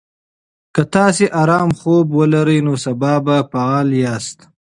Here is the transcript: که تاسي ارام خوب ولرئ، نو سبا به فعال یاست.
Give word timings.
که 0.75 0.81
تاسي 0.93 1.25
ارام 1.41 1.69
خوب 1.79 2.05
ولرئ، 2.17 2.59
نو 2.65 2.73
سبا 2.85 3.13
به 3.25 3.35
فعال 3.51 3.87
یاست. 4.03 4.39